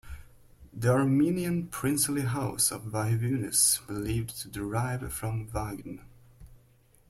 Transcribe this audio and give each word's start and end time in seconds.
The 0.73 0.89
Armenian 0.93 1.67
princely 1.67 2.21
house 2.23 2.71
of 2.71 2.85
Vahevunis 2.85 3.85
believed 3.85 4.35
to 4.41 4.47
derive 4.47 5.13
from 5.13 5.47
Vahagn. 5.47 5.99